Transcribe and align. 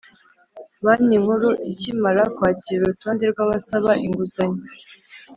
Banki 0.85 1.15
nkuru 1.23 1.49
ikimara 1.71 2.23
kwakira 2.35 2.79
urutonde 2.81 3.23
rwabasaba 3.31 3.91
inguzanyo 4.05 4.61